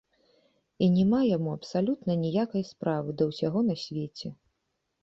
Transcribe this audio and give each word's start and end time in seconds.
І 0.85 0.87
няма 0.95 1.19
яму 1.37 1.53
абсалютна 1.57 2.17
ніякай 2.25 2.67
справы 2.73 3.09
да 3.21 3.33
ўсяго 3.33 3.59
на 3.71 3.75
свеце. 3.85 4.27